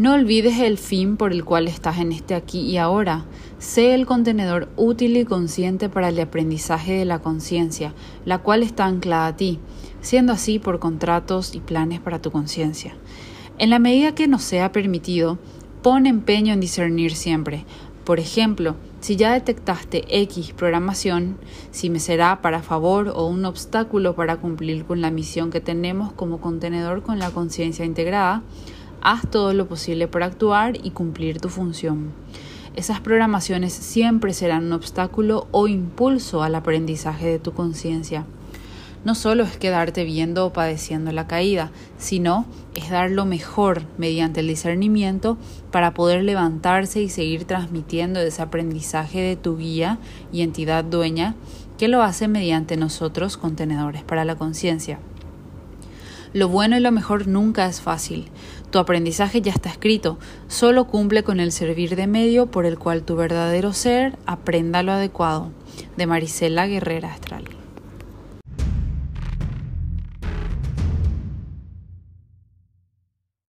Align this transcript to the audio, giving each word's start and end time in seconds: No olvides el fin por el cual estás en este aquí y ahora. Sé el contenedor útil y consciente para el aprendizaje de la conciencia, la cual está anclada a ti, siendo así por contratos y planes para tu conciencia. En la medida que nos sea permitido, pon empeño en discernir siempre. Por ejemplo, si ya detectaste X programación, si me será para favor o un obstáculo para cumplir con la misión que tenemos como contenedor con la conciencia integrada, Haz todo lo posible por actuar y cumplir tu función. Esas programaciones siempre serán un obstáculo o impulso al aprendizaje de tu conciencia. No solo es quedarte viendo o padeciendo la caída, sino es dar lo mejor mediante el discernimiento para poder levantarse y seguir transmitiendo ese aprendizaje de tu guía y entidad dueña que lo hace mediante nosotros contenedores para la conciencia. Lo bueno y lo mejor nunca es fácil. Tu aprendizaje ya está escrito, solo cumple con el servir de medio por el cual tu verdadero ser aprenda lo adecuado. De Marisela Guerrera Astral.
No 0.00 0.14
olvides 0.14 0.58
el 0.60 0.78
fin 0.78 1.18
por 1.18 1.30
el 1.30 1.44
cual 1.44 1.68
estás 1.68 1.98
en 1.98 2.12
este 2.12 2.34
aquí 2.34 2.60
y 2.60 2.78
ahora. 2.78 3.26
Sé 3.58 3.92
el 3.92 4.06
contenedor 4.06 4.70
útil 4.78 5.14
y 5.18 5.26
consciente 5.26 5.90
para 5.90 6.08
el 6.08 6.18
aprendizaje 6.18 6.94
de 6.94 7.04
la 7.04 7.18
conciencia, 7.18 7.92
la 8.24 8.38
cual 8.38 8.62
está 8.62 8.86
anclada 8.86 9.26
a 9.26 9.36
ti, 9.36 9.58
siendo 10.00 10.32
así 10.32 10.58
por 10.58 10.78
contratos 10.78 11.54
y 11.54 11.60
planes 11.60 12.00
para 12.00 12.22
tu 12.22 12.30
conciencia. 12.30 12.94
En 13.58 13.68
la 13.68 13.78
medida 13.78 14.14
que 14.14 14.26
nos 14.26 14.42
sea 14.42 14.72
permitido, 14.72 15.38
pon 15.82 16.06
empeño 16.06 16.54
en 16.54 16.60
discernir 16.60 17.14
siempre. 17.14 17.66
Por 18.06 18.20
ejemplo, 18.20 18.76
si 19.00 19.16
ya 19.16 19.34
detectaste 19.34 20.22
X 20.22 20.54
programación, 20.56 21.36
si 21.72 21.90
me 21.90 22.00
será 22.00 22.40
para 22.40 22.62
favor 22.62 23.12
o 23.14 23.26
un 23.26 23.44
obstáculo 23.44 24.14
para 24.14 24.38
cumplir 24.38 24.86
con 24.86 25.02
la 25.02 25.10
misión 25.10 25.50
que 25.50 25.60
tenemos 25.60 26.10
como 26.14 26.40
contenedor 26.40 27.02
con 27.02 27.18
la 27.18 27.30
conciencia 27.32 27.84
integrada, 27.84 28.42
Haz 29.02 29.22
todo 29.30 29.54
lo 29.54 29.66
posible 29.66 30.08
por 30.08 30.22
actuar 30.22 30.76
y 30.82 30.90
cumplir 30.90 31.40
tu 31.40 31.48
función. 31.48 32.12
Esas 32.76 33.00
programaciones 33.00 33.72
siempre 33.72 34.32
serán 34.34 34.66
un 34.66 34.72
obstáculo 34.74 35.48
o 35.50 35.68
impulso 35.68 36.42
al 36.42 36.54
aprendizaje 36.54 37.26
de 37.26 37.38
tu 37.38 37.52
conciencia. 37.52 38.26
No 39.02 39.14
solo 39.14 39.44
es 39.44 39.56
quedarte 39.56 40.04
viendo 40.04 40.44
o 40.44 40.52
padeciendo 40.52 41.10
la 41.12 41.26
caída, 41.26 41.70
sino 41.96 42.44
es 42.74 42.90
dar 42.90 43.10
lo 43.10 43.24
mejor 43.24 43.82
mediante 43.96 44.40
el 44.40 44.48
discernimiento 44.48 45.38
para 45.70 45.94
poder 45.94 46.22
levantarse 46.22 47.00
y 47.00 47.08
seguir 47.08 47.44
transmitiendo 47.44 48.20
ese 48.20 48.42
aprendizaje 48.42 49.20
de 49.20 49.36
tu 49.36 49.56
guía 49.56 49.98
y 50.30 50.42
entidad 50.42 50.84
dueña 50.84 51.34
que 51.78 51.88
lo 51.88 52.02
hace 52.02 52.28
mediante 52.28 52.76
nosotros 52.76 53.38
contenedores 53.38 54.02
para 54.02 54.26
la 54.26 54.36
conciencia. 54.36 54.98
Lo 56.32 56.48
bueno 56.48 56.76
y 56.76 56.80
lo 56.80 56.92
mejor 56.92 57.26
nunca 57.26 57.66
es 57.66 57.80
fácil. 57.80 58.28
Tu 58.70 58.78
aprendizaje 58.78 59.42
ya 59.42 59.52
está 59.52 59.68
escrito, 59.68 60.18
solo 60.46 60.86
cumple 60.86 61.24
con 61.24 61.40
el 61.40 61.50
servir 61.50 61.96
de 61.96 62.06
medio 62.06 62.46
por 62.46 62.66
el 62.66 62.78
cual 62.78 63.02
tu 63.02 63.16
verdadero 63.16 63.72
ser 63.72 64.16
aprenda 64.26 64.82
lo 64.82 64.92
adecuado. 64.92 65.50
De 65.96 66.06
Marisela 66.06 66.66
Guerrera 66.66 67.12
Astral. 67.12 67.59